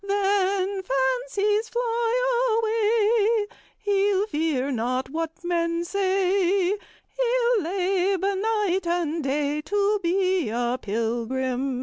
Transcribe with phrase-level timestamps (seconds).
[0.03, 9.61] Then, fancies fly away, He'll fear not what men say; He'll labor night and day
[9.61, 11.79] To be a pilgrim."